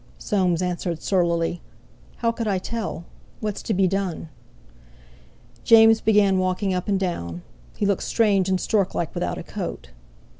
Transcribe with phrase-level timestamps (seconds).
[0.17, 1.61] Soames answered surlily:
[2.15, 3.05] "How could I tell?
[3.39, 4.29] What's to be done?"
[5.63, 7.43] James began walking up and down;
[7.77, 9.91] he looked strange and stork like without a coat.